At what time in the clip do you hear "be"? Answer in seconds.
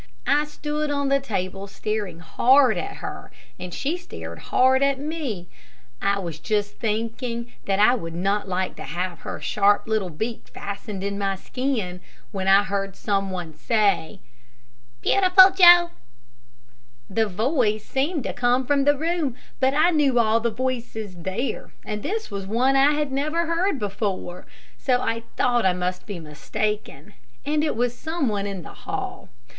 26.07-26.17